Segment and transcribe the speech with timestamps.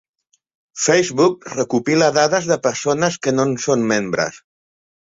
[0.85, 4.43] Facebook recopila dades de persones que no en són membres.